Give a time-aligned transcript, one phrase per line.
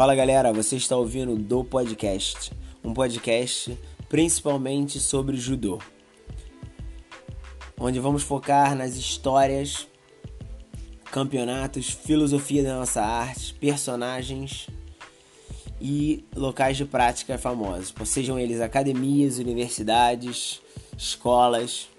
[0.00, 2.50] Fala galera, você está ouvindo do podcast,
[2.82, 5.78] um podcast principalmente sobre judô,
[7.78, 9.86] onde vamos focar nas histórias,
[11.12, 14.68] campeonatos, filosofia da nossa arte, personagens
[15.78, 20.62] e locais de prática famosos, sejam eles academias, universidades,
[20.96, 21.90] escolas.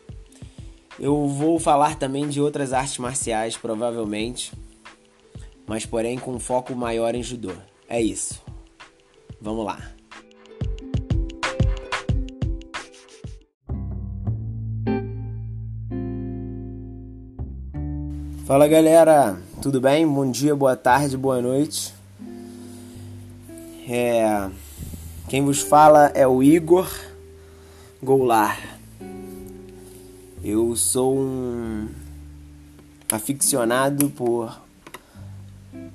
[1.00, 4.52] Eu vou falar também de outras artes marciais, provavelmente,
[5.68, 7.54] mas porém com foco maior em judô.
[7.94, 8.42] É isso.
[9.42, 9.78] Vamos lá.
[18.46, 20.08] Fala galera, tudo bem?
[20.08, 21.94] Bom dia, boa tarde, boa noite.
[23.90, 24.50] É...
[25.28, 26.90] Quem vos fala é o Igor
[28.02, 28.58] Goulart.
[30.42, 31.90] Eu sou um
[33.12, 34.62] aficionado por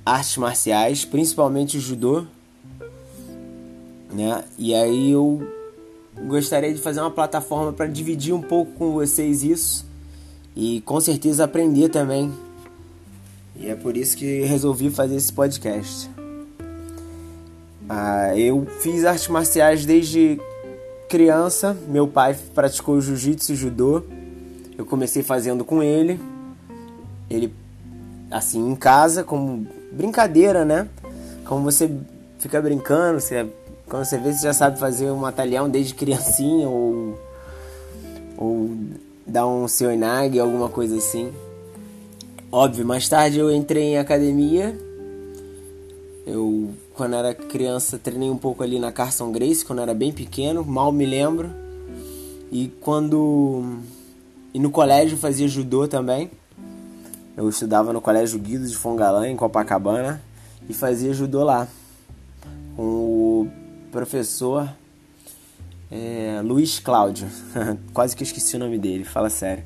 [0.06, 2.24] artes marciais, principalmente o judô,
[4.12, 4.44] né?
[4.56, 5.44] E aí eu
[6.28, 9.84] gostaria de fazer uma plataforma para dividir um pouco com vocês isso
[10.54, 12.32] e com certeza aprender também.
[13.56, 16.08] E é por isso que resolvi fazer esse podcast.
[17.88, 20.40] Ah, eu fiz artes marciais desde
[21.08, 21.76] criança.
[21.88, 24.02] Meu pai praticou jiu-jitsu e judô.
[24.78, 26.20] Eu comecei fazendo com ele.
[27.30, 27.52] Ele,
[28.30, 29.66] assim, em casa, como
[29.96, 30.88] brincadeira, né?
[31.44, 31.90] Como você
[32.38, 33.46] fica brincando, você,
[33.88, 37.18] quando você vê, você já sabe fazer um atalhão desde criancinha ou,
[38.36, 38.70] ou
[39.26, 41.32] dar um seonag, alguma coisa assim.
[42.52, 44.76] Óbvio, mais tarde eu entrei em academia.
[46.26, 50.64] Eu quando era criança, treinei um pouco ali na Carson Grace, quando era bem pequeno,
[50.64, 51.50] mal me lembro.
[52.50, 53.80] E quando.
[54.54, 56.30] E no colégio fazia judô também.
[57.36, 60.22] Eu estudava no Colégio Guido de Fongalã, em Copacabana,
[60.68, 61.68] e fazia judô lá.
[62.74, 63.50] Com o
[63.92, 64.66] professor
[65.90, 67.28] é, Luiz Cláudio.
[67.92, 69.62] Quase que esqueci o nome dele, fala sério.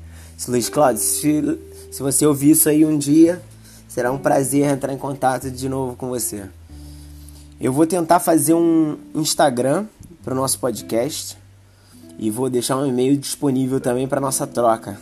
[0.49, 1.59] Luiz Cláudio, se,
[1.91, 3.41] se você ouvir isso aí um dia,
[3.87, 6.43] será um prazer entrar em contato de novo com você.
[7.59, 9.85] Eu vou tentar fazer um Instagram
[10.23, 11.37] para o nosso podcast
[12.19, 14.99] e vou deixar um e-mail disponível também para nossa troca,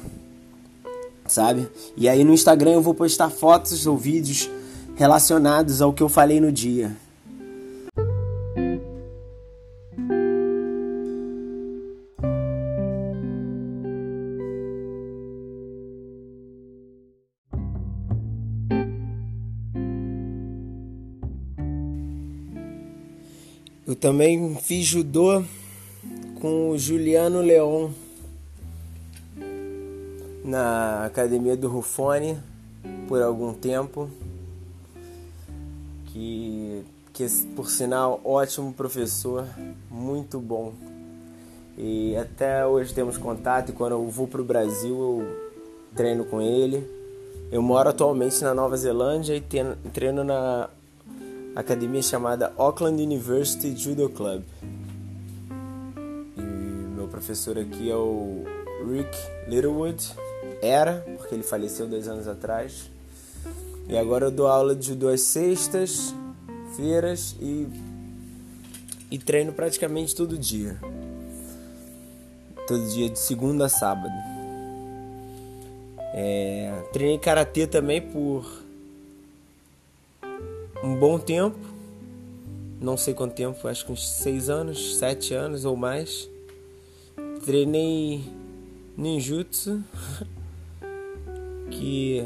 [1.29, 1.69] sabe?
[1.95, 4.49] E aí no Instagram eu vou postar fotos ou vídeos
[4.95, 6.95] relacionados ao que eu falei no dia.
[23.87, 25.43] Eu também fiz judô
[26.39, 27.89] com o Juliano Leon
[30.43, 32.37] na academia do Rufone
[33.07, 34.09] por algum tempo.
[36.05, 36.83] Que,
[37.13, 39.45] que por sinal, ótimo professor,
[39.89, 40.73] muito bom.
[41.77, 45.49] E até hoje temos contato e quando eu vou para o Brasil eu
[45.95, 46.85] treino com ele.
[47.51, 49.41] Eu moro atualmente na Nova Zelândia e
[49.91, 50.69] treino na
[51.55, 54.43] academia chamada Auckland University Judo Club.
[56.37, 58.43] E meu professor aqui é o
[58.87, 59.17] Rick
[59.47, 60.28] Littlewood.
[60.61, 62.89] Era, porque ele faleceu dois anos atrás.
[63.87, 66.13] E agora eu dou aula de às sextas,
[66.75, 67.67] feiras e,
[69.09, 70.77] e treino praticamente todo dia.
[72.67, 74.13] Todo dia de segunda a sábado.
[76.13, 78.45] É, treinei karatê também por
[80.83, 81.57] um bom tempo,
[82.79, 86.29] não sei quanto tempo, acho que uns seis anos, sete anos ou mais.
[87.43, 88.23] Treinei
[88.95, 89.83] ninjutsu,
[91.79, 92.21] que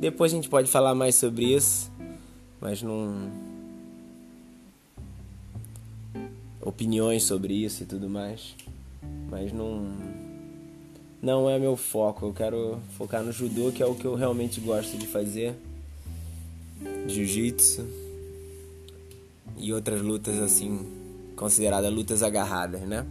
[0.00, 1.90] depois a gente pode falar mais sobre isso,
[2.60, 3.30] mas não
[6.60, 8.56] opiniões sobre isso e tudo mais,
[9.30, 9.86] mas não
[11.22, 12.26] não é meu foco.
[12.26, 15.54] Eu quero focar no judô, que é o que eu realmente gosto de fazer
[17.06, 17.86] jiu-jitsu
[19.56, 20.86] e outras lutas assim
[21.34, 23.06] consideradas lutas agarradas, né?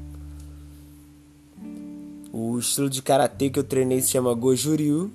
[2.31, 5.11] O estilo de karatê que eu treinei se chama Gojuryu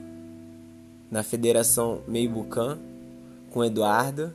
[1.13, 2.79] na Federação Meibukan
[3.51, 4.33] com Eduardo,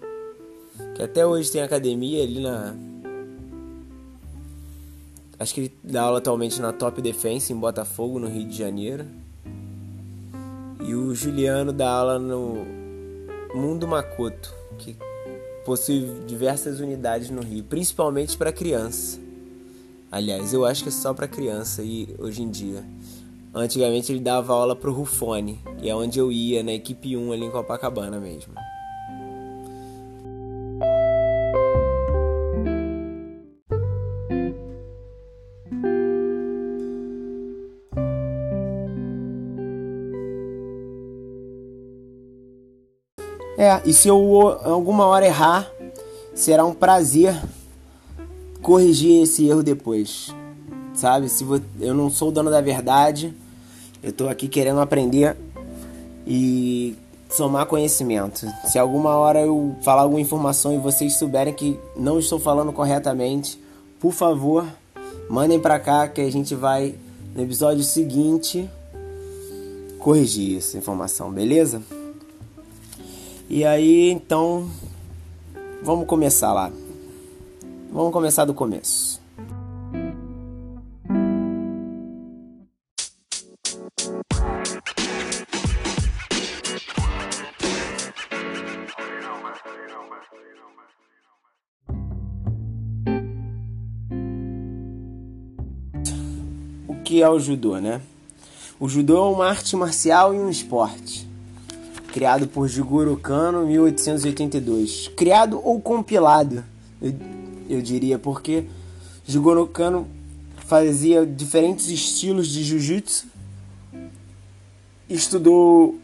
[0.95, 2.75] que até hoje tem academia ali na
[5.39, 9.05] Acho que ele dá aula atualmente na Top Defense em Botafogo, no Rio de Janeiro.
[10.83, 12.65] E o Juliano dá aula no
[13.53, 14.95] Mundo Makoto, que
[15.63, 19.19] possui diversas unidades no Rio, principalmente para criança.
[20.11, 22.83] Aliás, eu acho que é só para criança e hoje em dia.
[23.59, 27.45] Antigamente ele dava aula pro Rufone, que é onde eu ia, na equipe 1 ali
[27.45, 28.53] em Copacabana mesmo.
[43.57, 45.67] É, e se eu alguma hora errar,
[46.35, 47.35] será um prazer
[48.61, 50.31] corrigir esse erro depois.
[50.93, 51.27] Sabe?
[51.27, 51.43] Se
[51.79, 53.33] eu não sou o dono da verdade,
[54.01, 55.35] eu tô aqui querendo aprender
[56.25, 56.95] e
[57.29, 58.47] somar conhecimento.
[58.65, 63.59] Se alguma hora eu falar alguma informação e vocês souberem que não estou falando corretamente,
[63.99, 64.65] por favor,
[65.29, 66.95] mandem para cá que a gente vai
[67.35, 68.69] no episódio seguinte
[69.99, 71.81] corrigir essa informação, beleza?
[73.49, 74.69] E aí, então,
[75.81, 76.71] vamos começar lá.
[77.91, 79.16] Vamos começar do começo.
[97.07, 98.01] Que é o judô, né?
[98.77, 101.25] O judô é uma arte marcial e um esporte
[102.11, 105.07] criado por Jigoro Kano em 1882.
[105.15, 106.65] Criado ou compilado,
[107.01, 107.13] eu,
[107.69, 108.65] eu diria, porque
[109.25, 110.05] Jigoro Kano
[110.57, 113.27] fazia diferentes estilos de jiu-jitsu,
[115.09, 115.95] estudou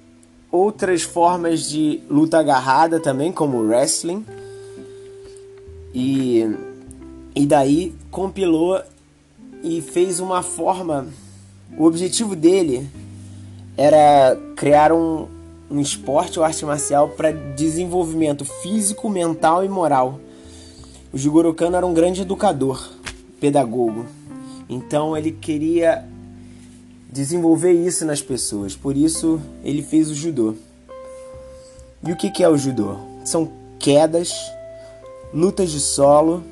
[0.49, 4.25] outras formas de luta agarrada também, como wrestling,
[5.93, 6.45] e,
[7.35, 8.81] e daí compilou
[9.63, 11.07] e fez uma forma.
[11.77, 12.87] O objetivo dele
[13.77, 15.27] era criar um,
[15.71, 20.19] um esporte ou arte marcial para desenvolvimento físico, mental e moral.
[21.11, 22.91] O Jigoro Kano era um grande educador,
[23.39, 24.05] pedagogo.
[24.67, 26.05] Então ele queria
[27.09, 28.75] desenvolver isso nas pessoas.
[28.75, 30.55] Por isso ele fez o judô.
[32.05, 32.97] E o que é o judô?
[33.23, 33.49] São
[33.79, 34.33] quedas,
[35.33, 36.43] lutas de solo,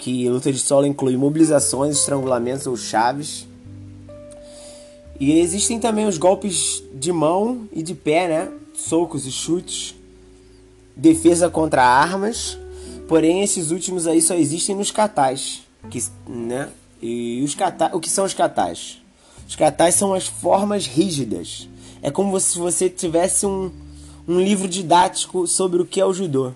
[0.00, 3.46] que luta de solo inclui mobilizações, estrangulamentos ou chaves
[5.20, 8.50] e existem também os golpes de mão e de pé, né?
[8.74, 9.94] Socos e chutes.
[10.96, 12.58] Defesa contra armas.
[13.06, 15.60] Porém, esses últimos aí só existem nos katais,
[15.90, 16.70] que, né?
[17.02, 19.02] E os kata, o que são os katais?
[19.46, 21.68] Os katais são as formas rígidas.
[22.00, 23.70] É como se você tivesse um,
[24.26, 26.52] um livro didático sobre o que é o judô.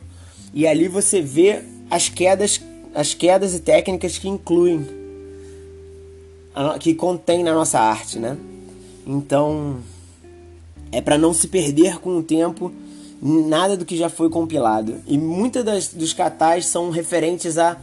[0.54, 2.58] E ali você vê as quedas,
[2.94, 4.86] as quedas e técnicas que incluem
[6.78, 8.36] que contém na nossa arte, né?
[9.06, 9.78] Então,
[10.92, 12.72] é para não se perder com o tempo
[13.20, 14.96] nada do que já foi compilado.
[15.06, 17.76] E muitas dos catais são referentes a,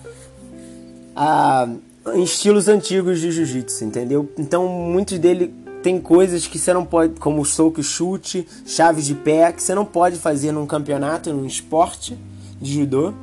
[1.16, 1.68] a
[2.16, 4.30] estilos antigos de jiu-jitsu, entendeu?
[4.38, 5.54] Então, muitos dele
[5.84, 9.76] tem coisas que você não pode, como soco e chute, chaves de pé, que você
[9.76, 12.18] não pode fazer num campeonato, num esporte
[12.62, 13.14] de judô.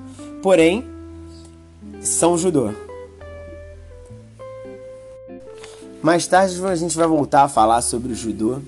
[0.43, 0.85] Porém,
[2.09, 2.71] são judô.
[6.03, 8.61] Mais tarde a gente vai voltar a falar sobre o judô,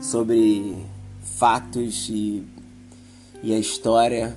[0.00, 0.76] sobre
[1.22, 2.42] fatos e,
[3.42, 4.36] e a história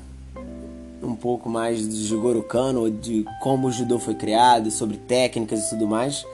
[1.02, 5.70] um pouco mais de Jigoro Kano, de como o judô foi criado, sobre técnicas e
[5.70, 6.26] tudo mais.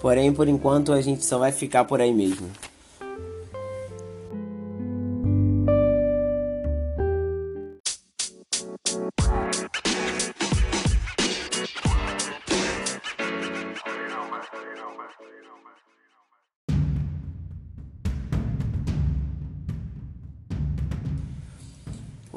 [0.00, 2.48] Porém, por enquanto a gente só vai ficar por aí mesmo.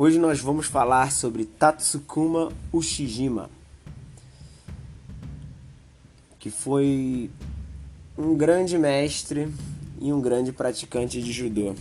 [0.07, 3.49] Hoje nós vamos falar sobre Tatsukuma Ushijima,
[6.39, 7.29] que foi
[8.17, 9.53] um grande mestre
[9.99, 11.75] e um grande praticante de judô,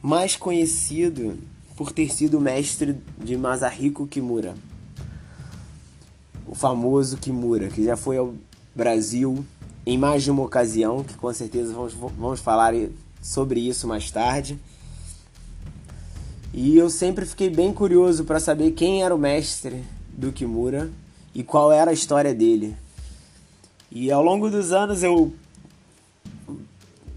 [0.00, 1.38] mais conhecido
[1.76, 4.54] por ter sido mestre de Masahiko Kimura,
[6.46, 8.32] o famoso Kimura, que já foi ao
[8.74, 9.44] Brasil
[9.84, 12.72] em mais de uma ocasião, que com certeza vamos, vamos falar
[13.20, 14.58] sobre isso mais tarde.
[16.60, 20.90] E eu sempre fiquei bem curioso para saber quem era o mestre do Kimura
[21.32, 22.74] e qual era a história dele.
[23.92, 25.32] E ao longo dos anos eu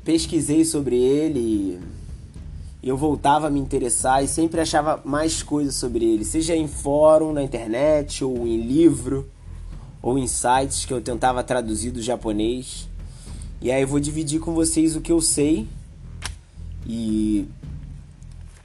[0.03, 1.79] pesquisei sobre ele
[2.83, 6.67] e eu voltava a me interessar e sempre achava mais coisas sobre ele, seja em
[6.67, 9.27] fórum, na internet, ou em livro,
[10.03, 12.87] ou em sites que eu tentava traduzir do japonês.
[13.59, 15.67] E aí eu vou dividir com vocês o que eu sei
[16.85, 17.47] e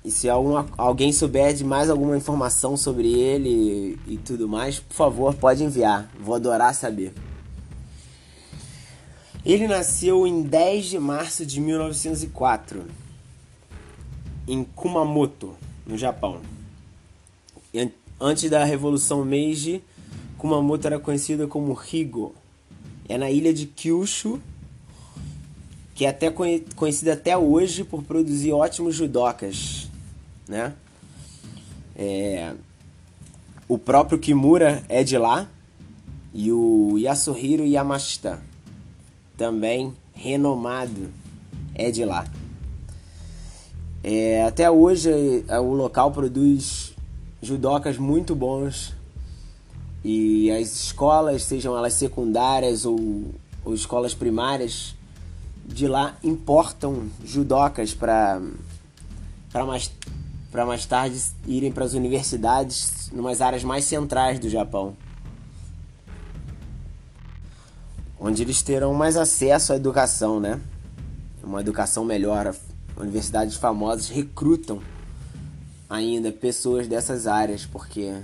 [0.06, 4.78] e se algum, alguém souber de mais alguma informação sobre ele e, e tudo mais,
[4.78, 6.08] por favor, pode enviar.
[6.20, 7.12] Vou adorar saber.
[9.44, 12.84] Ele nasceu em 10 de março de 1904
[14.46, 16.40] em Kumamoto, no Japão.
[18.20, 19.82] Antes da Revolução Meiji,
[20.38, 22.32] Kumamoto era conhecida como Higo.
[23.08, 24.40] É na ilha de Kyushu,
[25.96, 29.85] que é até conhecida até hoje por produzir ótimos judocas
[30.48, 30.74] né?
[31.96, 32.54] É,
[33.68, 35.48] o próprio Kimura é de lá
[36.32, 38.40] e o Yasuhiro Yamashita,
[39.36, 41.10] também renomado,
[41.74, 42.26] é de lá.
[44.04, 46.94] É, até hoje é, o local produz
[47.42, 48.94] judocas muito bons
[50.04, 53.24] e as escolas, sejam elas secundárias ou,
[53.64, 54.94] ou escolas primárias,
[55.66, 58.40] de lá importam judocas para
[60.64, 64.96] mais, mais tarde irem para as universidades numas áreas mais centrais do Japão.
[68.18, 70.60] Onde eles terão mais acesso à educação, né?
[71.42, 72.54] Uma educação melhor.
[72.96, 74.80] Universidades famosas recrutam
[75.88, 78.14] ainda pessoas dessas áreas, porque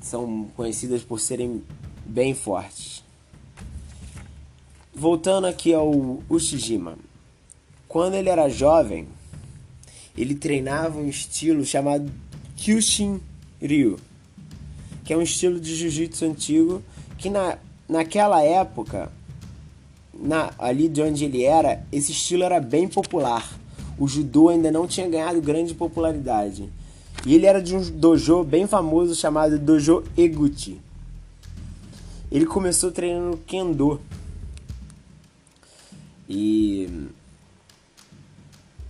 [0.00, 1.62] são conhecidas por serem
[2.04, 3.04] bem fortes.
[4.94, 5.90] Voltando aqui ao
[6.28, 6.96] Ushijima.
[7.88, 9.08] Quando ele era jovem,
[10.16, 12.10] ele treinava um estilo chamado
[12.56, 13.20] Kyushin
[13.60, 13.98] Ryu,
[15.04, 16.82] que é um estilo de jiu-jitsu antigo
[17.18, 19.10] que na, naquela época,
[20.12, 23.58] na, ali de onde ele era, esse estilo era bem popular.
[23.98, 26.68] O judô ainda não tinha ganhado grande popularidade.
[27.24, 30.80] E ele era de um dojo bem famoso chamado Dojo Eguchi.
[32.30, 34.00] Ele começou treinando Kendo.
[36.28, 37.08] E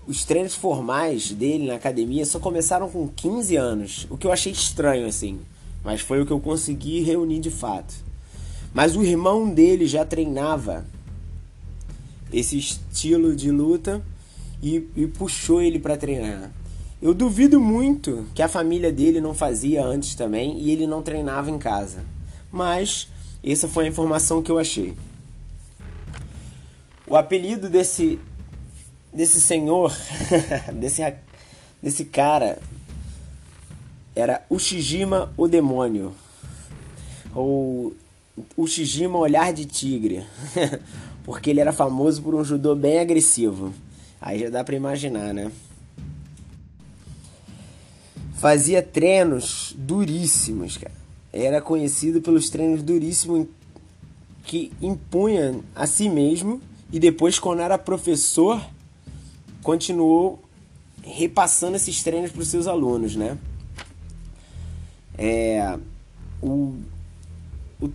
[0.06, 4.52] os treinos formais dele na academia só começaram com 15 anos, o que eu achei
[4.52, 5.40] estranho assim,
[5.82, 7.94] mas foi o que eu consegui reunir de fato.
[8.72, 10.84] Mas o irmão dele já treinava
[12.32, 14.02] esse estilo de luta
[14.62, 16.50] e, e puxou ele para treinar.
[17.00, 21.50] Eu duvido muito que a família dele não fazia antes também e ele não treinava
[21.50, 22.04] em casa.
[22.50, 23.08] Mas
[23.42, 24.94] essa foi a informação que eu achei.
[27.06, 28.18] O apelido desse
[29.14, 29.92] desse senhor,
[30.74, 31.02] desse
[31.82, 32.58] desse cara
[34.16, 36.14] era Ushijima o demônio
[37.34, 37.92] ou
[38.56, 40.24] Ushijima olhar de tigre,
[41.24, 43.72] porque ele era famoso por um judô bem agressivo.
[44.20, 45.52] Aí já dá para imaginar, né?
[48.44, 50.92] fazia treinos duríssimos, cara.
[51.32, 53.46] Era conhecido pelos treinos duríssimos
[54.44, 56.60] que impunha a si mesmo
[56.92, 58.60] e depois quando era professor
[59.64, 60.38] continuou
[61.02, 63.36] repassando esses treinos para os seus alunos, né?
[65.16, 65.78] É,
[66.42, 66.76] o,
[67.80, 67.88] o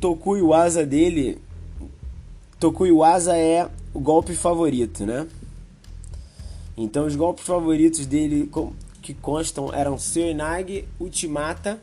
[0.85, 1.37] dele,
[2.59, 5.27] Tokuiwasa é o golpe favorito, né?
[6.75, 8.49] Então os golpes favoritos dele
[9.01, 11.79] que constam eram Seoinage, Ultimata,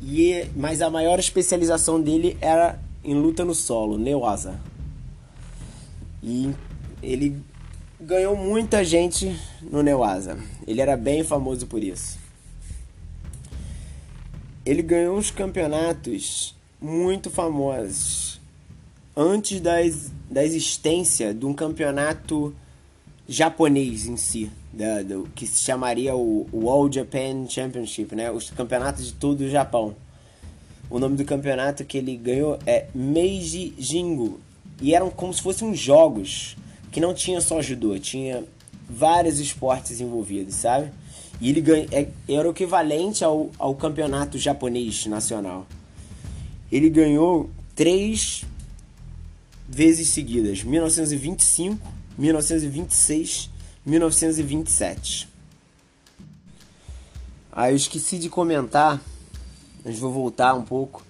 [0.00, 4.60] e, mas a maior especialização dele era em luta no solo, Neoasa.
[6.22, 6.52] E
[7.02, 7.42] ele
[8.00, 10.38] ganhou muita gente no Neoasa.
[10.66, 12.18] Ele era bem famoso por isso.
[14.64, 18.40] Ele ganhou uns campeonatos muito famosos
[19.16, 19.76] antes da,
[20.30, 22.54] da existência de um campeonato
[23.28, 28.30] japonês em si, da, do, que se chamaria o, o All Japan Championship, né?
[28.30, 29.96] Os campeonatos de todo o Japão.
[30.88, 34.40] O nome do campeonato que ele ganhou é Meiji Jingu.
[34.80, 36.56] E eram como se fossem jogos,
[36.90, 38.44] que não tinha só judô, tinha
[38.88, 40.90] vários esportes envolvidos, sabe?
[41.40, 45.66] E ele ganha, é, era o equivalente ao, ao campeonato japonês nacional.
[46.70, 48.44] Ele ganhou três
[49.68, 53.50] vezes seguidas, 1925, 1926,
[53.84, 55.28] 1927.
[57.52, 59.00] Ah, eu esqueci de comentar,
[59.84, 61.04] mas vou voltar um pouco.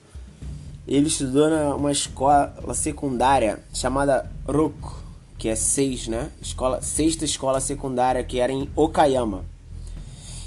[0.87, 5.03] Ele estudou numa escola secundária chamada Roku,
[5.39, 6.31] que é seis, né?
[6.43, 9.45] Escola, sexta escola secundária que era em Okayama.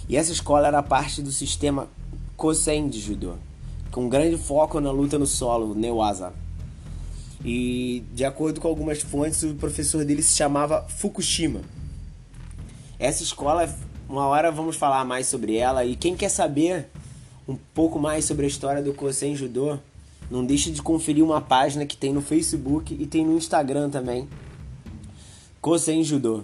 [0.10, 1.88] E essa escola era parte do sistema
[2.36, 3.36] Kosen de judô,
[3.92, 6.34] com grande foco na luta no solo, Newaza.
[7.44, 11.62] E de acordo com algumas fontes, o professor dele se chamava Fukushima.
[13.00, 13.74] Essa escola,
[14.10, 15.86] uma hora vamos falar mais sobre ela.
[15.86, 16.90] E quem quer saber
[17.48, 19.80] um pouco mais sobre a história do Kosen Judô,
[20.30, 24.28] não deixe de conferir uma página que tem no Facebook e tem no Instagram também.
[25.62, 26.44] Kosen Judô.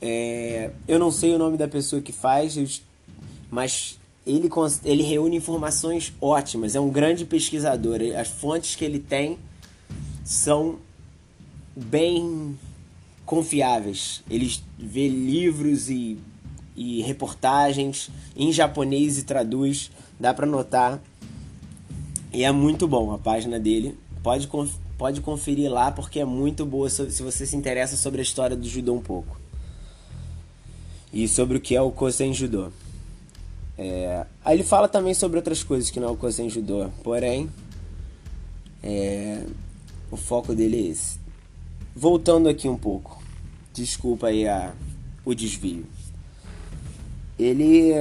[0.00, 2.82] É, eu não sei o nome da pessoa que faz,
[3.50, 4.50] mas ele,
[4.84, 8.00] ele reúne informações ótimas, é um grande pesquisador.
[8.16, 9.38] As fontes que ele tem
[10.22, 10.76] são
[11.74, 12.58] bem
[13.24, 14.22] confiáveis.
[14.28, 16.18] Ele vê livros e,
[16.76, 21.00] e reportagens em japonês e traduz, dá para notar.
[22.32, 23.96] E é muito bom a página dele.
[24.22, 24.48] Pode,
[24.96, 28.66] pode conferir lá porque é muito boa se você se interessa sobre a história do
[28.68, 29.38] judô um pouco.
[31.12, 32.70] e sobre o que é o Kosen Judô.
[33.78, 37.48] É, aí ele fala também sobre outras coisas que não é o Kosen Judô, porém,
[38.82, 39.42] é,
[40.10, 41.18] o foco dele é esse.
[41.94, 43.22] Voltando aqui um pouco,
[43.72, 44.74] desculpa aí a,
[45.24, 45.86] o desvio.
[47.38, 47.92] Ele.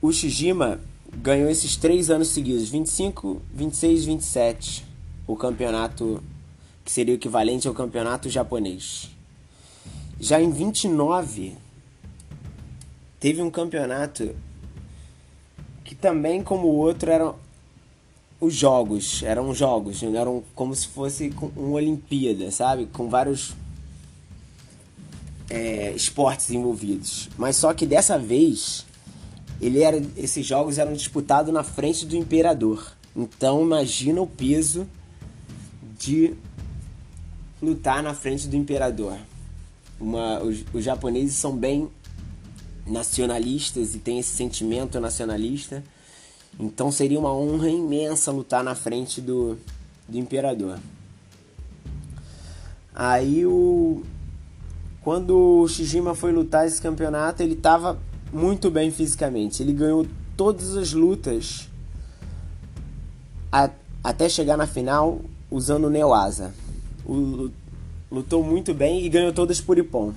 [0.00, 0.80] O Shijima
[1.16, 4.87] ganhou esses três anos seguidos, 25, 26 27,
[5.28, 6.20] o campeonato
[6.84, 9.10] que seria o equivalente ao campeonato japonês.
[10.18, 11.54] Já em 29,
[13.20, 14.34] teve um campeonato
[15.84, 17.36] que também, como o outro, eram
[18.40, 19.22] os jogos.
[19.22, 22.86] Eram jogos, eram como se fosse uma Olimpíada, sabe?
[22.86, 23.54] Com vários
[25.50, 27.28] é, esportes envolvidos.
[27.36, 28.86] Mas só que dessa vez,
[29.60, 32.92] ele era, esses jogos eram disputados na frente do imperador.
[33.14, 34.86] Então imagina o peso
[35.98, 36.34] de
[37.60, 39.18] lutar na frente do imperador.
[40.00, 41.90] Uma, os, os japoneses são bem
[42.86, 45.82] nacionalistas e têm esse sentimento nacionalista.
[46.58, 49.58] Então seria uma honra imensa lutar na frente do,
[50.08, 50.78] do imperador.
[52.94, 54.02] Aí o
[55.02, 57.98] quando o Shijima foi lutar esse campeonato, ele estava
[58.32, 59.62] muito bem fisicamente.
[59.62, 61.68] Ele ganhou todas as lutas
[63.50, 63.70] a,
[64.04, 66.52] até chegar na final usando o Neoasa.
[68.10, 70.12] lutou muito bem e ganhou todas por Ippon.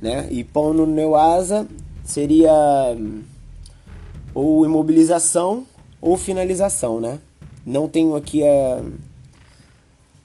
[0.00, 0.28] Né?
[0.30, 1.66] Ippon no Neoasa
[2.04, 2.52] seria
[2.96, 3.22] hum,
[4.34, 5.66] ou imobilização
[6.00, 7.18] ou finalização, né?
[7.64, 8.82] Não tenho aqui a,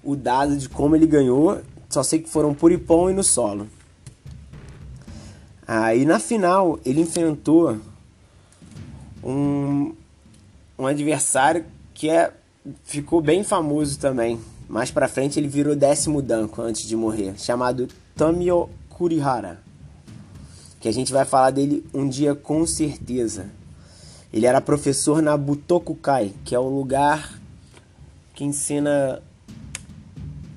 [0.03, 3.67] o dado de como ele ganhou, só sei que foram por Ipom e no solo.
[5.65, 7.77] Aí na final ele enfrentou
[9.23, 9.93] um,
[10.77, 11.63] um adversário
[11.93, 12.33] que é,
[12.83, 14.39] ficou bem famoso também.
[14.67, 19.59] Mais pra frente ele virou décimo danco antes de morrer, chamado Tamio Kurihara.
[20.79, 23.47] Que a gente vai falar dele um dia com certeza.
[24.31, 27.39] Ele era professor na Butokukai, que é um lugar
[28.33, 29.21] que ensina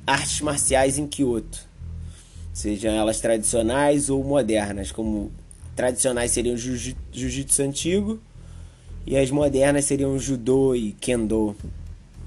[0.06, 1.66] artes marciais em Kyoto,
[2.52, 5.32] sejam elas tradicionais ou modernas, como
[5.74, 8.20] tradicionais seriam jiu-jitsu antigo
[9.06, 11.56] e as modernas seriam judô e kendo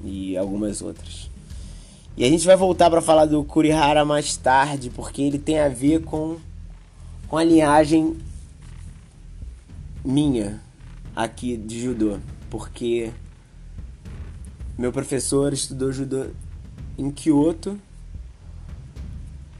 [0.05, 1.29] e algumas outras.
[2.17, 5.67] E a gente vai voltar para falar do Kurihara mais tarde, porque ele tem a
[5.67, 6.37] ver com
[7.27, 8.15] com a linhagem
[10.03, 10.61] minha
[11.15, 13.11] aqui de judô, porque
[14.77, 16.27] meu professor estudou judô
[16.97, 17.79] em Kyoto.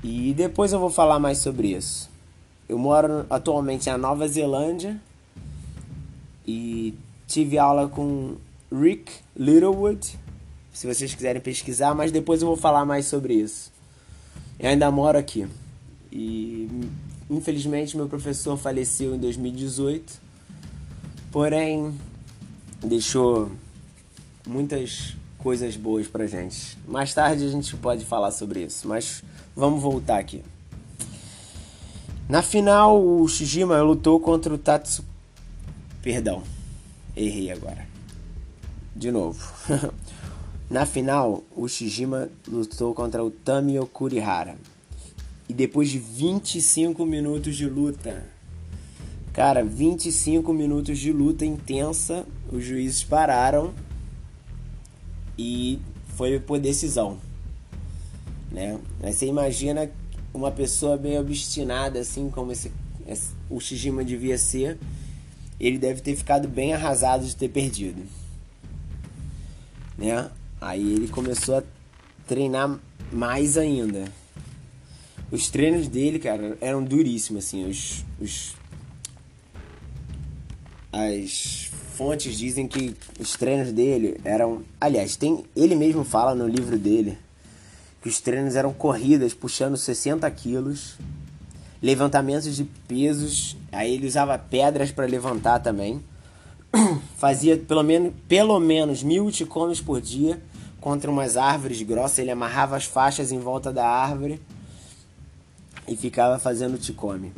[0.03, 2.09] E depois eu vou falar mais sobre isso.
[2.69, 5.01] Eu moro atualmente na Nova Zelândia
[6.47, 6.93] e
[7.27, 8.35] tive aula com
[8.71, 10.17] Rick Littlewood,
[10.75, 13.71] se vocês quiserem pesquisar, mas depois eu vou falar mais sobre isso.
[14.59, 15.47] Eu ainda moro aqui.
[16.11, 16.69] E
[17.29, 20.19] infelizmente meu professor faleceu em 2018.
[21.31, 21.97] Porém,
[22.83, 23.49] deixou
[24.45, 26.77] muitas coisas boas pra gente.
[26.85, 29.23] Mais tarde a gente pode falar sobre isso, mas
[29.55, 30.43] vamos voltar aqui.
[32.27, 35.05] Na final, o Shijima lutou contra o Tatsu.
[36.01, 36.43] Perdão,
[37.15, 37.87] errei agora.
[38.93, 39.39] De novo.
[40.69, 44.57] Na final, o Shijima lutou contra o Tamio Kurihara.
[45.47, 48.25] E depois de 25 minutos de luta,
[49.31, 53.71] cara, 25 minutos de luta intensa, os juízes pararam
[55.37, 55.79] e
[56.15, 57.19] foi por decisão,
[58.51, 58.79] né?
[58.99, 59.91] Mas você imagina
[60.33, 62.71] uma pessoa bem obstinada assim como esse,
[63.07, 64.79] esse o Shijima devia ser,
[65.59, 68.01] ele deve ter ficado bem arrasado de ter perdido,
[69.95, 70.31] né?
[70.59, 71.63] Aí ele começou a
[72.27, 72.79] treinar
[73.11, 74.05] mais ainda.
[75.31, 78.55] Os treinos dele, cara, eram duríssimos assim, os, os
[80.91, 84.63] as fontes dizem que os treinos dele eram.
[84.79, 87.17] Aliás, tem ele mesmo fala no livro dele
[88.01, 90.95] que os treinos eram corridas puxando 60 quilos,
[91.81, 96.01] levantamentos de pesos, aí ele usava pedras para levantar também.
[97.17, 100.41] Fazia pelo menos, pelo menos mil ticomes por dia
[100.79, 102.19] contra umas árvores grossas.
[102.19, 104.41] Ele amarrava as faixas em volta da árvore
[105.87, 107.33] e ficava fazendo ticome.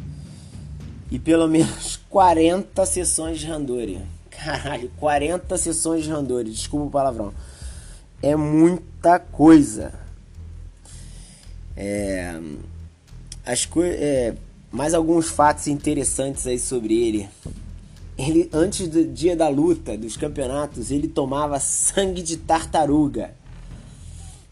[1.12, 4.02] E pelo menos 40 sessões de randori.
[4.38, 7.34] Caralho, 40 sessões de Randori, desculpa o palavrão.
[8.22, 9.94] É muita coisa.
[11.76, 12.40] É,
[13.44, 14.36] as co é,
[14.72, 17.30] mais alguns fatos interessantes aí sobre ele.
[18.18, 23.36] Ele antes do dia da luta, dos campeonatos, ele tomava sangue de tartaruga.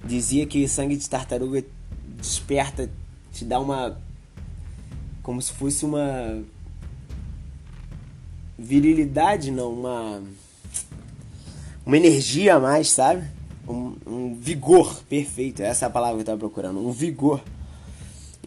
[0.03, 1.63] Dizia que sangue de tartaruga
[2.17, 2.89] desperta,
[3.33, 3.97] te dá uma
[5.23, 6.43] como se fosse uma
[8.57, 10.21] virilidade, não, uma
[11.85, 13.23] uma energia a mais, sabe?
[13.67, 17.41] Um, um, vigor perfeito, essa é a palavra que eu tava procurando, um vigor.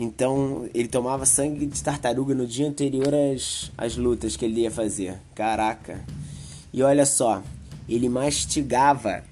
[0.00, 4.70] Então ele tomava sangue de tartaruga no dia anterior às, às lutas que ele ia
[4.70, 5.18] fazer.
[5.34, 6.04] Caraca.
[6.72, 7.42] E olha só,
[7.88, 9.24] ele mastigava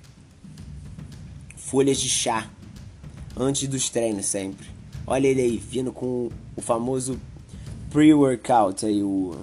[1.55, 2.50] folhas de chá
[3.37, 4.66] antes dos treinos sempre.
[5.07, 7.16] Olha ele aí, vindo com o famoso
[7.90, 9.37] pre-workout aí, o,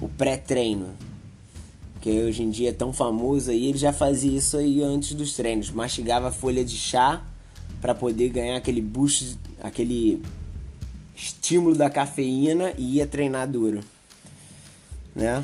[0.00, 0.88] o pré-treino.
[2.00, 5.34] Que hoje em dia é tão famoso aí, ele já fazia isso aí antes dos
[5.34, 5.70] treinos.
[5.70, 7.22] Mastigava folha de chá
[7.78, 10.22] para poder ganhar aquele boost, aquele
[11.22, 13.80] estímulo da cafeína e ia treinar duro.
[15.14, 15.40] Né?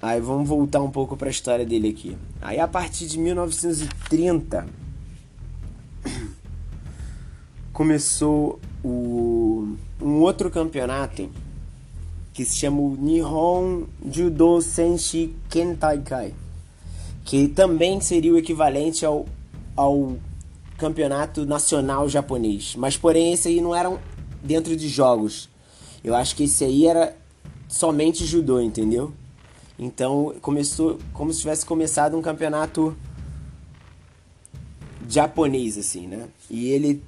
[0.00, 2.16] Aí vamos voltar um pouco para a história dele aqui.
[2.40, 4.66] Aí a partir de 1930
[7.72, 11.28] começou o, um outro campeonato
[12.32, 16.32] que se chama o Nihon Judo Senshi Kentaikai,
[17.24, 19.26] que também seria o equivalente ao,
[19.76, 20.16] ao
[20.78, 22.74] campeonato nacional japonês.
[22.76, 23.90] Mas porém esse aí não era
[24.42, 25.48] dentro de jogos.
[26.02, 27.16] Eu acho que esse aí era
[27.68, 29.12] somente judô, entendeu?
[29.78, 32.96] Então começou como se tivesse começado um campeonato
[35.08, 36.28] japonês assim, né?
[36.50, 37.02] E ele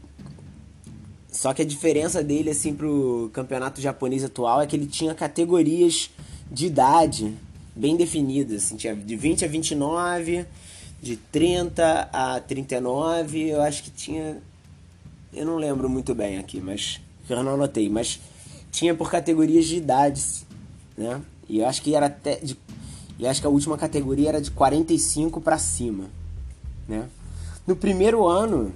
[1.32, 6.10] só que a diferença dele, assim, pro campeonato japonês atual é que ele tinha categorias
[6.50, 7.34] de idade
[7.74, 8.64] bem definidas.
[8.64, 10.44] Assim, tinha de 20 a 29,
[11.00, 14.42] de 30 a 39, eu acho que tinha.
[15.32, 17.00] Eu não lembro muito bem aqui, mas.
[17.28, 18.20] Eu não anotei, mas
[18.70, 20.46] tinha por categorias de idades,
[20.96, 21.20] né?
[21.48, 22.37] E eu acho que era até.
[22.37, 22.56] De,
[23.18, 26.06] eu acho que a última categoria era de 45 para cima,
[26.88, 27.08] né?
[27.66, 28.72] No primeiro ano,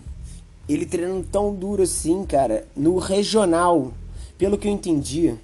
[0.69, 3.93] ele treinando tão duro assim, cara, no regional,
[4.39, 5.39] pelo que eu entendi, o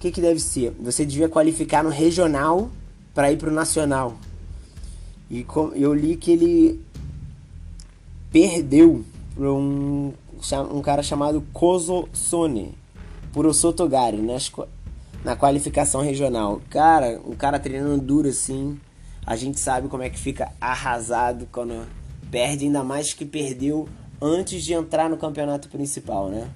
[0.00, 0.72] que, que deve ser?
[0.80, 2.70] Você devia qualificar no regional
[3.14, 4.16] para ir pro nacional.
[5.30, 6.80] E eu li que ele
[8.30, 10.12] perdeu para um,
[10.72, 12.74] um cara chamado Kozo Sone
[13.32, 14.36] por Osotogari na,
[15.24, 16.60] na qualificação regional.
[16.70, 18.80] Cara, um cara treinando duro assim,
[19.26, 21.86] a gente sabe como é que fica arrasado quando
[22.30, 23.88] perde, ainda mais que perdeu
[24.20, 26.48] antes de entrar no campeonato principal, né?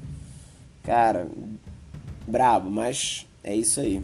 [0.82, 1.28] Cara,
[2.26, 4.02] brabo, mas é isso aí.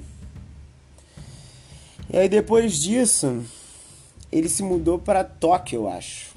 [2.13, 3.43] E aí depois disso,
[4.31, 6.36] ele se mudou para Tóquio, eu acho.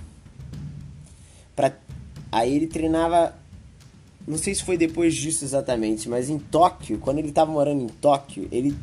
[2.31, 3.35] Aí ele treinava,
[4.27, 7.87] não sei se foi depois disso exatamente, mas em Tóquio, quando ele estava morando em
[7.87, 8.75] Tóquio, ele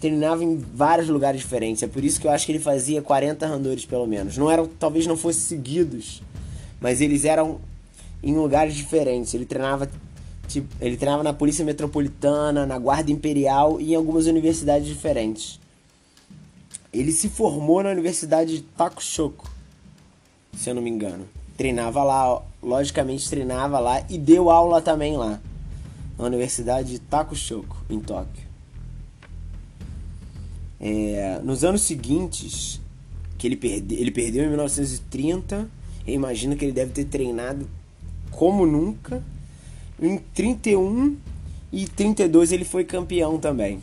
[0.00, 1.82] treinava em vários lugares diferentes.
[1.82, 4.36] É por isso que eu acho que ele fazia 40 randores pelo menos.
[4.36, 6.22] Não eram, talvez não fossem seguidos,
[6.80, 7.60] mas eles eram
[8.22, 9.32] em lugares diferentes.
[9.32, 9.90] Ele treinava
[10.46, 15.58] tipo, ele treinava na Polícia Metropolitana, na Guarda Imperial e em algumas universidades diferentes.
[16.92, 19.50] Ele se formou na Universidade de Takushoku,
[20.56, 21.26] se eu não me engano.
[21.56, 25.40] Treinava lá, logicamente treinava lá e deu aula também lá,
[26.18, 28.44] na Universidade de Takushoku, em Tóquio.
[30.80, 32.80] É, nos anos seguintes,
[33.38, 35.68] que ele, perde, ele perdeu em 1930
[36.06, 37.68] eu imagino que ele deve ter treinado
[38.30, 39.22] como nunca.
[40.00, 41.16] Em 31
[41.72, 43.82] e 32 ele foi campeão também.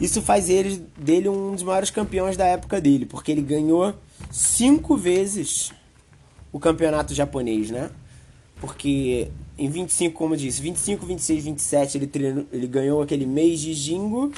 [0.00, 3.94] Isso faz ele, dele um dos maiores campeões da época dele, porque ele ganhou
[4.30, 5.72] cinco vezes
[6.52, 7.90] o campeonato japonês, né?
[8.60, 13.60] Porque em 25, como eu disse, 25, 26, 27 ele, treinou, ele ganhou aquele mês
[13.60, 14.32] de Jingo,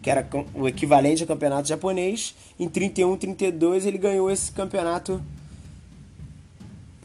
[0.00, 2.34] que era o equivalente ao campeonato japonês.
[2.58, 5.22] Em 31, 32 ele ganhou esse campeonato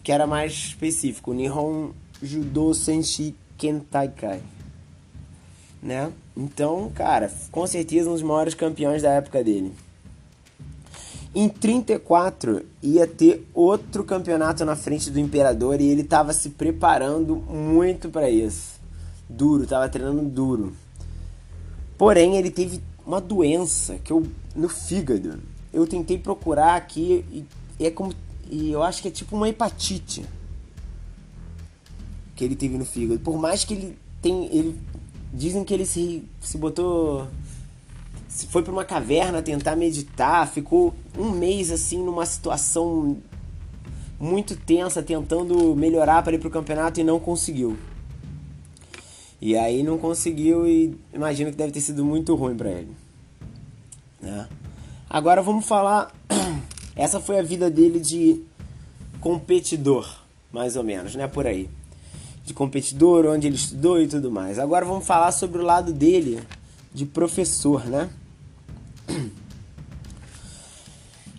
[0.03, 4.41] que era mais específico, Nihon Judo Senshi Kentaikai.
[5.81, 6.11] Né?
[6.35, 9.73] Então, cara, com certeza um dos maiores campeões da época dele.
[11.35, 17.35] Em 34 ia ter outro campeonato na frente do imperador e ele estava se preparando
[17.35, 18.79] muito para isso.
[19.27, 20.73] Duro, estava treinando duro.
[21.97, 25.39] Porém, ele teve uma doença que eu no fígado.
[25.73, 27.25] Eu tentei procurar aqui
[27.79, 28.13] e é como
[28.49, 30.23] e eu acho que é tipo uma hepatite
[32.35, 33.19] que ele teve no fígado.
[33.19, 34.45] Por mais que ele tem.
[34.45, 34.79] Ele,
[35.33, 37.27] dizem que ele se, se botou.
[38.49, 43.17] Foi para uma caverna tentar meditar, ficou um mês assim numa situação
[44.19, 47.77] muito tensa, tentando melhorar para ir pro campeonato e não conseguiu.
[49.41, 52.91] E aí não conseguiu e imagino que deve ter sido muito ruim para ele.
[54.21, 54.47] Né?
[55.09, 56.11] Agora vamos falar
[56.95, 58.41] essa foi a vida dele de
[59.19, 60.09] competidor,
[60.51, 61.27] mais ou menos, né?
[61.27, 61.69] Por aí.
[62.45, 64.59] de competidor, onde ele estudou e tudo mais.
[64.59, 66.41] Agora vamos falar sobre o lado dele
[66.93, 68.09] de professor, né?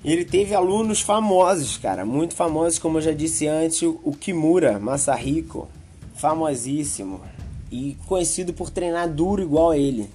[0.05, 5.67] Ele teve alunos famosos, cara, muito famosos, como eu já disse antes, o Kimura Masahiko,
[6.15, 7.23] famosíssimo
[7.73, 10.11] e conhecido por treinar duro igual a ele.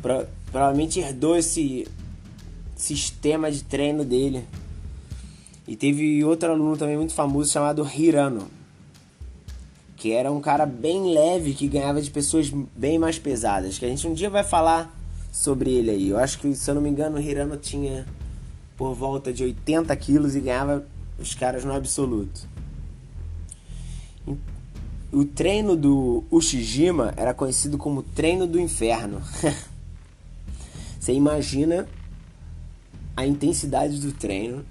[0.00, 1.86] Pro, provavelmente herdou esse
[2.76, 4.44] sistema de treino dele.
[5.68, 8.48] E teve outro aluno também muito famoso chamado Hirano,
[9.96, 13.88] que era um cara bem leve que ganhava de pessoas bem mais pesadas, que a
[13.88, 14.94] gente um dia vai falar
[15.34, 16.08] sobre ele aí.
[16.10, 18.06] Eu acho que, se eu não me engano, o Hirano tinha
[18.76, 20.86] por volta de 80 quilos e ganhava
[21.18, 22.48] os caras no absoluto.
[25.12, 29.20] O treino do Ushijima era conhecido como treino do inferno.
[30.98, 31.88] Você imagina
[33.16, 34.64] a intensidade do treino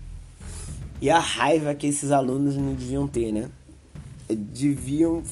[1.01, 3.49] e a raiva que esses alunos não deviam ter, né?
[4.29, 5.23] Deviam.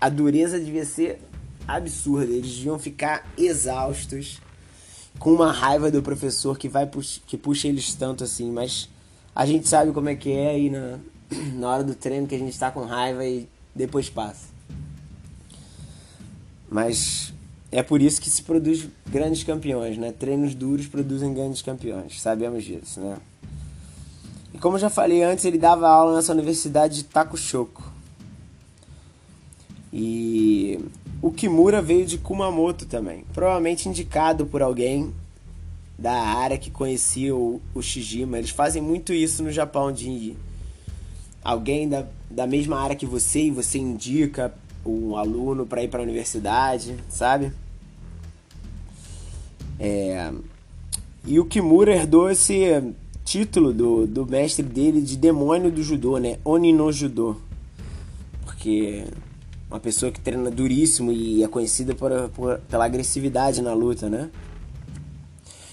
[0.00, 1.20] A dureza devia ser
[1.66, 4.42] absurda, eles deviam ficar exaustos
[5.18, 6.88] com uma raiva do professor que vai
[7.26, 8.88] que puxa eles tanto assim, mas
[9.34, 10.98] a gente sabe como é que é aí na,
[11.54, 14.48] na hora do treino que a gente está com raiva e depois passa.
[16.70, 17.32] Mas
[17.70, 20.12] é por isso que se produz grandes campeões, né?
[20.12, 23.16] Treinos duros produzem grandes campeões, sabemos disso, né?
[24.52, 27.92] E como eu já falei antes, ele dava aula nessa universidade de Takushoko.
[29.92, 30.78] E
[31.24, 35.10] o Kimura veio de Kumamoto também, provavelmente indicado por alguém
[35.98, 38.36] da área que conhecia o, o Shijima.
[38.36, 40.36] Eles fazem muito isso no Japão, de
[41.42, 46.00] alguém da, da mesma área que você e você indica um aluno para ir para
[46.00, 47.50] a universidade, sabe?
[49.80, 50.30] É...
[51.26, 52.92] E o Kimura herdou esse
[53.24, 56.36] título do, do mestre dele de demônio do judô, né?
[56.44, 57.36] Oni no judô.
[58.44, 59.06] Porque
[59.74, 64.30] uma pessoa que treina duríssimo e é conhecida por, por, pela agressividade na luta, né?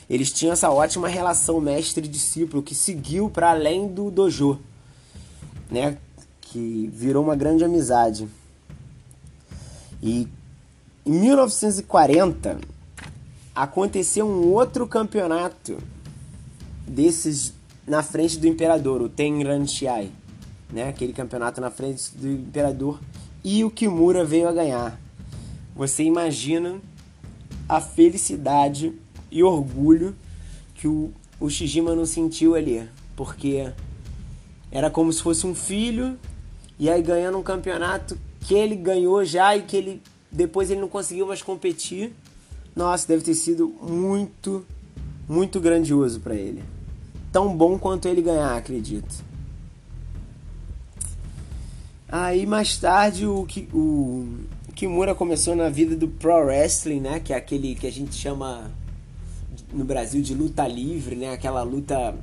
[0.10, 4.60] Eles tinham essa ótima relação mestre-discípulo que seguiu para além do dojo,
[5.70, 6.00] né?
[6.42, 8.28] Que virou uma grande amizade.
[10.02, 10.28] E
[11.06, 12.60] em 1940
[13.54, 15.78] aconteceu um outro campeonato
[16.88, 17.54] desses
[17.86, 19.66] na frente do imperador, o Tenran
[20.72, 20.90] né?
[20.90, 23.00] Aquele campeonato na frente do imperador
[23.44, 25.00] e o Kimura veio a ganhar.
[25.76, 26.80] Você imagina
[27.68, 28.94] a felicidade
[29.32, 30.16] e orgulho
[30.76, 33.72] que o, o Shijima não sentiu ali, porque
[34.72, 36.18] era como se fosse um filho
[36.78, 40.02] e aí ganhando um campeonato que ele ganhou já e que ele
[40.32, 42.14] depois ele não conseguiu mais competir.
[42.76, 44.66] Nossa, deve ter sido muito,
[45.28, 46.64] muito grandioso para ele.
[47.32, 49.24] Tão bom quanto ele ganhar, acredito.
[52.12, 54.28] Aí mais tarde o, o
[54.76, 57.22] Kimura começou na vida do pro wrestling, né?
[57.22, 58.70] Que é aquele que a gente chama
[59.72, 61.32] no Brasil de luta livre, né?
[61.32, 62.14] Aquela luta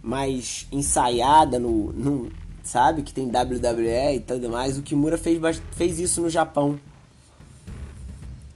[0.00, 2.30] mais ensaiada no, no
[2.62, 3.02] sabe?
[3.02, 4.78] Que tem WWE e tudo mais.
[4.78, 5.40] O Kimura fez,
[5.72, 6.78] fez isso no Japão.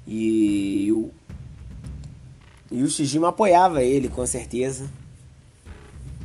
[0.07, 1.11] E o,
[2.70, 4.88] e o Shijima apoiava ele, com certeza.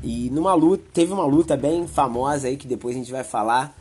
[0.03, 3.76] E numa luta, teve uma luta bem famosa aí que depois a gente vai falar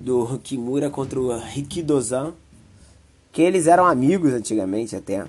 [0.00, 2.32] do Kimura contra o Rikidozan,
[3.32, 5.26] que eles eram amigos antigamente até.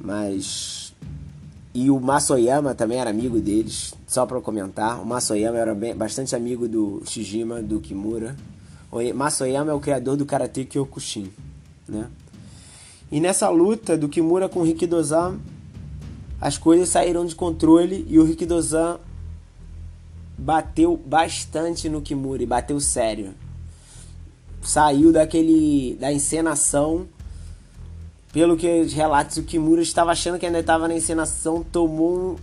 [0.00, 0.84] Mas
[1.74, 5.02] e o Masoyama também era amigo deles, só para comentar.
[5.02, 8.36] O Masoyama era bem, bastante amigo do Shijima, do Kimura.
[8.92, 11.32] O Masoyama é o criador do Karate Kyokushin,
[11.88, 12.08] né?
[13.10, 15.36] E nessa luta do Kimura com o Rikidozan,
[16.40, 19.00] as coisas saíram de controle e o Rikidozan
[20.36, 23.34] bateu bastante no Kimura, bateu sério.
[24.62, 27.06] Saiu daquele da encenação.
[28.32, 32.36] Pelo que os relatos, o Kimura estava achando que ainda estava na encenação, tomou um,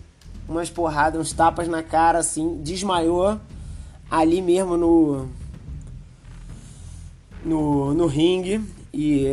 [0.48, 3.38] umas porradas, uns tapas na cara, assim, desmaiou
[4.10, 5.28] ali mesmo no
[7.44, 9.26] no, no ringue e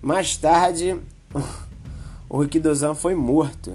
[0.00, 0.98] mais tarde
[2.28, 3.74] o Rikidozan foi morto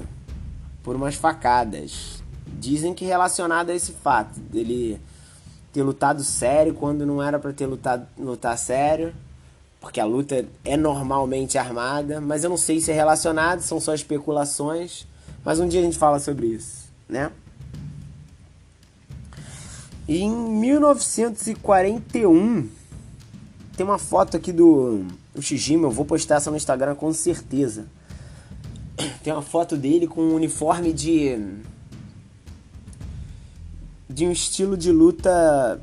[0.84, 2.19] por umas facadas.
[2.58, 5.00] Dizem que relacionado a esse fato dele
[5.72, 9.14] ter lutado sério quando não era para ter lutado lutar sério,
[9.80, 13.94] porque a luta é normalmente armada, mas eu não sei se é relacionado, são só
[13.94, 15.08] especulações,
[15.44, 17.32] mas um dia a gente fala sobre isso, né?
[20.08, 22.68] E em 1941
[23.78, 27.86] tem uma foto aqui do, do Shijima, eu vou postar essa no Instagram com certeza.
[29.24, 31.40] Tem uma foto dele com um uniforme de
[34.10, 35.80] de um estilo de luta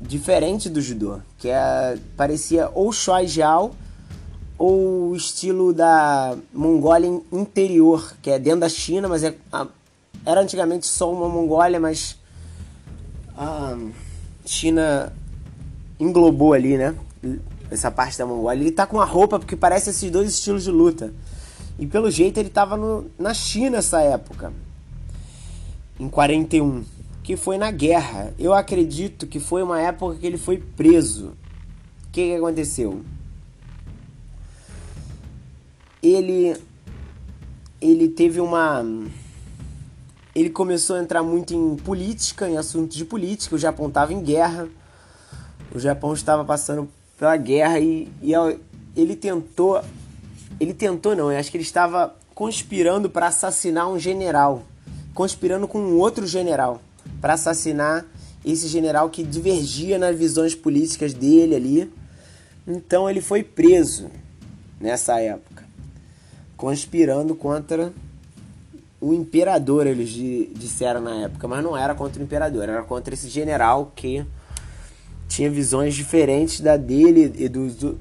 [0.00, 3.74] diferente do judô, que é, parecia ou Shoai Jiao
[4.58, 9.34] ou o estilo da Mongólia interior, que é dentro da China, mas é,
[10.24, 12.16] era antigamente só uma Mongólia, mas
[13.36, 13.76] a
[14.46, 15.12] China
[15.98, 16.94] englobou ali, né?
[17.70, 18.62] Essa parte da Mongólia.
[18.62, 21.12] Ele tá com uma roupa porque parece esses dois estilos de luta.
[21.78, 24.52] E pelo jeito ele tava no, na China essa época,
[25.98, 26.84] em 41,
[27.24, 28.32] que foi na guerra.
[28.38, 31.32] Eu acredito que foi uma época que ele foi preso.
[32.06, 33.02] O que, que aconteceu?
[36.06, 36.56] ele
[37.80, 38.84] ele teve uma
[40.34, 43.54] ele começou a entrar muito em política, em assuntos de política.
[43.54, 44.68] O Japão estava em guerra,
[45.72, 48.32] o Japão estava passando pela guerra e, e
[48.96, 49.80] ele tentou,
[50.58, 54.64] ele tentou não, eu acho que ele estava conspirando para assassinar um general,
[55.14, 56.80] conspirando com um outro general
[57.20, 58.04] para assassinar
[58.44, 61.92] esse general que divergia nas visões políticas dele ali.
[62.66, 64.10] Então ele foi preso
[64.80, 65.54] nessa época
[66.56, 67.92] conspirando contra
[69.00, 70.08] o imperador, eles
[70.54, 74.24] disseram na época, mas não era contra o imperador, era contra esse general que
[75.28, 77.98] tinha visões diferentes da dele e dos, do,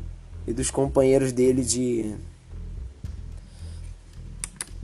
[0.47, 2.15] e dos companheiros dele de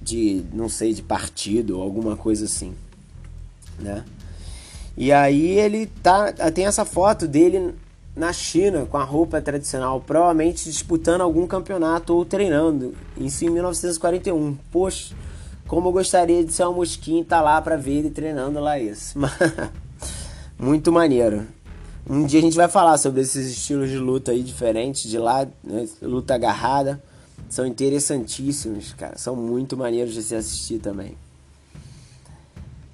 [0.01, 2.73] de não sei de partido alguma coisa assim,
[3.79, 4.03] né?
[4.97, 7.73] E aí ele tá tem essa foto dele
[8.15, 12.93] na China com a roupa tradicional, provavelmente disputando algum campeonato ou treinando.
[13.17, 14.57] Isso em 1941.
[14.69, 15.15] Poxa,
[15.67, 18.77] como eu gostaria de ser uma mosquinha e tá lá para ver ele treinando lá
[18.77, 19.17] isso.
[20.59, 21.47] Muito maneiro.
[22.09, 25.47] Um dia a gente vai falar sobre esses estilos de luta aí diferentes de lá,
[25.63, 25.87] né?
[26.01, 27.01] luta agarrada.
[27.47, 29.17] São interessantíssimos, cara.
[29.17, 31.15] São muito maneiros de se assistir também.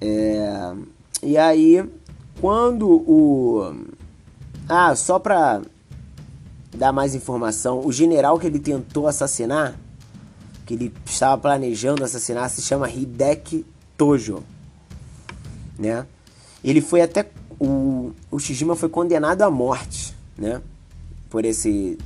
[0.00, 0.74] É...
[1.22, 1.84] E aí,
[2.40, 3.74] quando o
[4.68, 5.62] ah, só pra
[6.74, 9.78] dar mais informação, o general que ele tentou assassinar,
[10.66, 13.64] que ele estava planejando assassinar, se chama Hideki
[13.96, 14.42] Tojo,
[15.78, 16.04] né?
[16.64, 17.30] Ele foi até
[17.60, 20.60] o o Shijima foi condenado à morte, né?
[21.30, 21.96] Por esse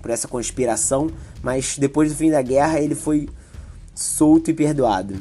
[0.00, 1.10] por essa conspiração,
[1.42, 3.28] mas depois do fim da guerra ele foi
[3.94, 5.16] solto e perdoado.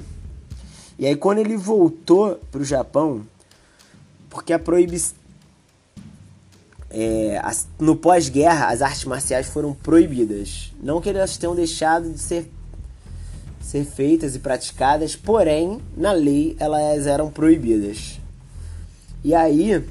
[1.04, 3.24] E aí quando ele voltou pro Japão,
[4.30, 5.18] porque a proibição
[6.90, 7.42] é,
[7.78, 10.72] no pós-guerra, as artes marciais foram proibidas.
[10.82, 12.50] Não que elas tenham deixado de ser,
[13.60, 18.18] ser feitas e praticadas, porém, na lei, elas eram proibidas.
[19.26, 19.86] E aí,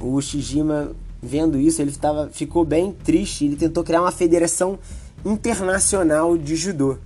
[0.00, 3.44] o Shijima, vendo isso, ele tava, ficou bem triste.
[3.44, 4.78] Ele tentou criar uma federação
[5.24, 6.96] internacional de judô.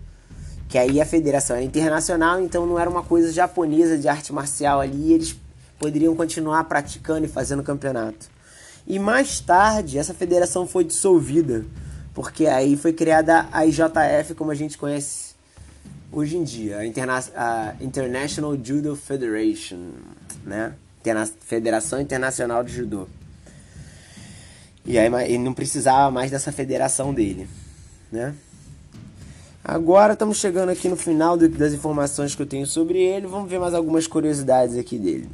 [0.70, 4.80] Que aí a federação era internacional, então não era uma coisa japonesa de arte marcial
[4.80, 5.12] ali.
[5.12, 5.36] eles
[5.78, 8.30] poderiam continuar praticando e fazendo campeonato.
[8.86, 11.64] E mais tarde, essa federação foi dissolvida,
[12.14, 15.34] porque aí foi criada a IJF, como a gente conhece
[16.12, 19.90] hoje em dia, a, Interna a International Judo Federation,
[20.44, 20.74] né?
[21.00, 23.08] Interna Federação Internacional de Judô.
[24.84, 27.48] E aí ele não precisava mais dessa federação dele,
[28.10, 28.34] né?
[29.70, 33.28] Agora estamos chegando aqui no final das informações que eu tenho sobre ele.
[33.28, 35.30] Vamos ver mais algumas curiosidades aqui dele.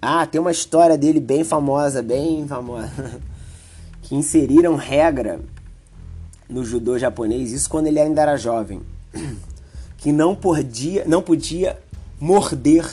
[0.00, 3.20] Ah, tem uma história dele bem famosa, bem famosa.
[4.00, 5.40] que inseriram regra
[6.48, 8.80] no judô japonês, isso quando ele ainda era jovem.
[9.98, 11.76] Que não podia, não podia
[12.20, 12.86] morder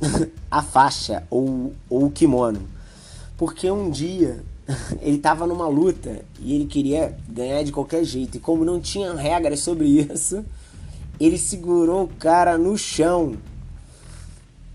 [0.50, 2.62] a faixa ou, ou o kimono.
[3.36, 4.42] Porque um dia
[5.00, 8.36] ele estava numa luta e ele queria ganhar de qualquer jeito.
[8.36, 10.44] E como não tinha regras sobre isso,
[11.20, 13.36] ele segurou o cara no chão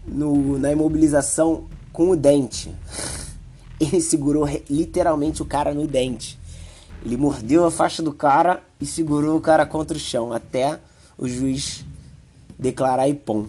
[0.07, 2.73] no, na imobilização com o dente.
[3.79, 6.37] Ele segurou literalmente o cara no dente.
[7.05, 10.79] Ele mordeu a faixa do cara e segurou o cara contra o chão até
[11.17, 11.85] o juiz
[12.57, 13.45] declarar ipom.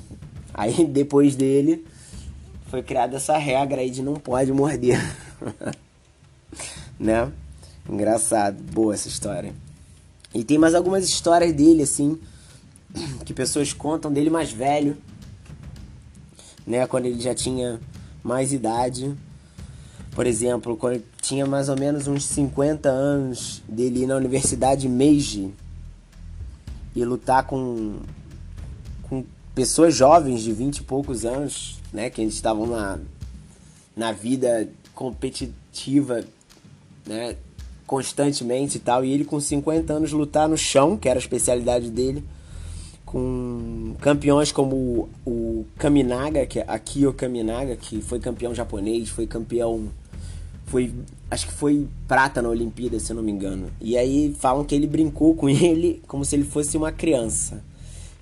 [0.54, 1.84] Aí depois dele
[2.68, 5.00] foi criada essa regra aí de não pode morder.
[6.98, 7.30] Né?
[7.88, 9.52] Engraçado, boa essa história.
[10.34, 12.18] E tem mais algumas histórias dele assim
[13.24, 14.96] que pessoas contam dele mais velho
[16.66, 17.80] né, quando ele já tinha
[18.22, 19.14] mais idade.
[20.12, 24.88] Por exemplo, quando ele tinha mais ou menos uns 50 anos dele ir na Universidade
[24.88, 25.52] Meiji
[26.94, 28.00] e lutar com,
[29.08, 29.24] com
[29.54, 32.98] pessoas jovens de 20 e poucos anos, né, que eles estavam na,
[33.96, 36.24] na vida competitiva,
[37.06, 37.36] né,
[37.86, 41.90] constantemente e tal, e ele com 50 anos lutar no chão, que era a especialidade
[41.90, 42.24] dele,
[43.04, 49.88] com campeões como o Kaminaga, que é Akio Kaminaga, que foi campeão japonês, foi campeão
[50.70, 50.94] foi
[51.28, 53.70] acho que foi prata na Olimpíada, se eu não me engano.
[53.80, 57.62] E aí falam que ele brincou com ele como se ele fosse uma criança.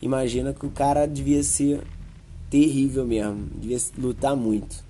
[0.00, 1.82] Imagina que o cara devia ser
[2.48, 4.87] terrível mesmo, devia lutar muito.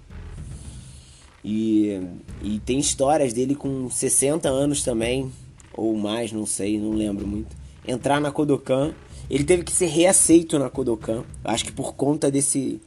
[1.51, 1.99] E,
[2.43, 5.33] e tem histórias dele com 60 anos também,
[5.73, 7.57] ou mais, não sei, não lembro muito.
[7.87, 8.93] Entrar na Kodokan,
[9.31, 12.79] ele teve que ser reaceito na Kodokan, acho que por conta desse,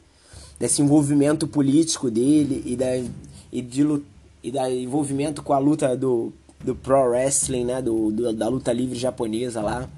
[0.60, 3.02] desse envolvimento político dele e da,
[3.50, 4.00] e de,
[4.44, 6.32] e da envolvimento com a luta do,
[6.64, 9.90] do pro wrestling, né, do, do, da luta livre japonesa lá.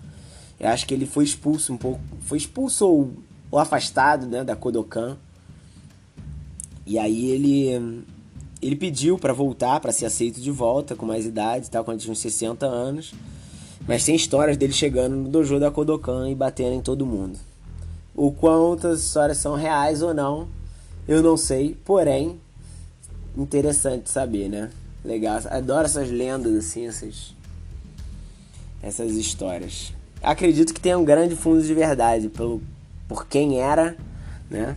[0.59, 3.13] Eu acho que ele foi expulso um pouco, foi expulso ou,
[3.51, 5.19] ou afastado, né, da Kodokan.
[6.87, 8.05] E aí ele
[8.65, 12.11] ele pediu para voltar, para ser aceito de volta com mais idade, tal, quando tinha
[12.11, 13.13] uns 60 anos.
[13.87, 17.39] Mas tem histórias dele chegando no dojo da Kodokan e batendo em todo mundo.
[18.15, 20.49] O quanto as histórias são reais ou não,
[21.07, 21.77] eu não sei.
[21.85, 22.41] Porém,
[23.37, 24.71] interessante saber, né?
[25.05, 25.43] Legal.
[25.51, 27.35] Adoro essas lendas, assim, essas,
[28.83, 29.93] essas histórias.
[30.23, 32.63] Acredito que tem um grande fundo de verdade pelo,
[33.07, 33.95] por quem era,
[34.49, 34.75] né?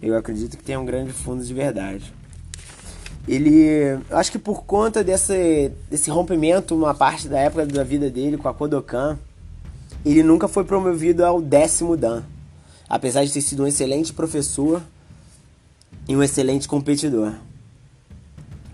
[0.00, 2.21] Eu acredito que tem um grande fundo de verdade.
[3.26, 8.36] Ele, acho que por conta desse, desse rompimento, uma parte da época da vida dele
[8.36, 9.18] com a Kodokan,
[10.04, 12.24] ele nunca foi promovido ao décimo Dan,
[12.88, 14.82] apesar de ter sido um excelente professor
[16.08, 17.32] e um excelente competidor.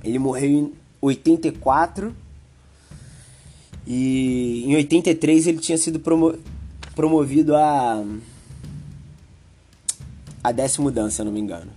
[0.02, 0.72] Ele morreu em
[1.02, 2.14] 84
[3.86, 6.38] e em 83 ele tinha sido promo
[6.94, 8.04] promovido a
[10.42, 11.70] a décimo dan, se eu não me engano,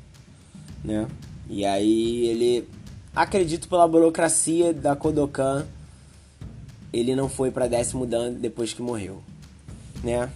[0.83, 1.07] né?
[1.51, 2.67] E aí ele
[3.13, 5.67] acredito pela burocracia da Kodokan,
[6.93, 9.21] ele não foi para décimo dan depois que morreu,
[10.01, 10.29] né?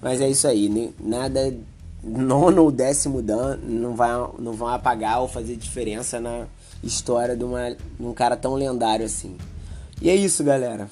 [0.00, 1.52] Mas é isso aí, nada
[2.00, 6.46] nono ou décimo dan não vai não vão apagar ou fazer diferença na
[6.82, 9.36] história de, uma, de um cara tão lendário assim.
[10.00, 10.88] E é isso, galera.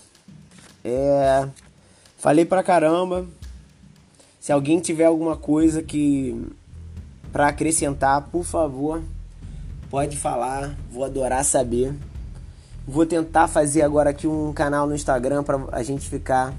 [0.85, 1.49] É...
[2.19, 3.25] Falei pra caramba.
[4.41, 6.45] Se alguém tiver alguma coisa que
[7.31, 9.01] para acrescentar, por favor,
[9.91, 10.77] pode falar.
[10.91, 11.93] Vou adorar saber.
[12.87, 16.55] Vou tentar fazer agora aqui um canal no Instagram para a gente ficar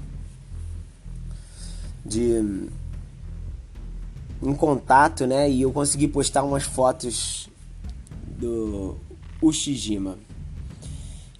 [2.04, 2.68] de
[4.42, 5.48] em contato, né?
[5.50, 7.48] E eu consegui postar umas fotos
[8.26, 8.96] do
[9.40, 10.16] Ushijima.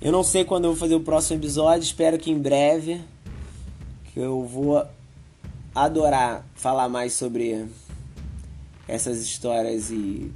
[0.00, 3.00] Eu não sei quando eu vou fazer o próximo episódio, espero que em breve.
[4.12, 4.84] Que eu vou
[5.74, 7.66] adorar falar mais sobre
[8.86, 10.30] essas histórias e,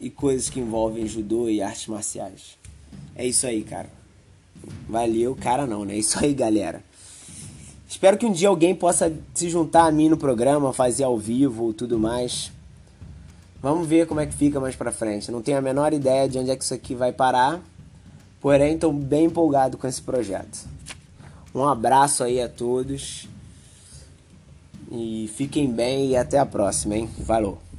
[0.00, 2.58] e coisas que envolvem judô e artes marciais.
[3.14, 3.90] É isso aí, cara.
[4.88, 5.94] Valeu, cara não, né?
[5.94, 6.82] É isso aí, galera.
[7.88, 11.72] Espero que um dia alguém possa se juntar a mim no programa, fazer ao vivo,
[11.72, 12.50] tudo mais.
[13.60, 15.30] Vamos ver como é que fica mais pra frente.
[15.30, 17.60] Não tenho a menor ideia de onde é que isso aqui vai parar.
[18.40, 20.66] Porém, estou bem empolgado com esse projeto.
[21.54, 23.28] Um abraço aí a todos.
[24.90, 27.10] E fiquem bem e até a próxima, hein?
[27.18, 27.69] Valeu!